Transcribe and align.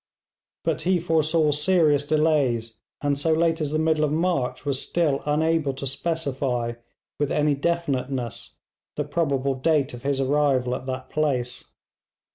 But 0.63 0.81
he 0.81 0.99
foresaw 0.99 1.51
serious 1.51 2.07
delays, 2.07 2.77
and 3.03 3.19
so 3.19 3.33
late 3.33 3.61
as 3.61 3.69
the 3.69 3.77
middle 3.77 4.03
of 4.03 4.11
March 4.11 4.65
was 4.65 4.81
still 4.81 5.21
unable 5.27 5.75
to 5.75 5.85
specify 5.85 6.73
with 7.19 7.31
any 7.31 7.53
definiteness 7.53 8.57
the 8.95 9.03
probable 9.03 9.53
date 9.53 9.93
of 9.93 10.01
his 10.01 10.19
arrival 10.19 10.73
at 10.73 10.87
that 10.87 11.11
place. 11.11 11.65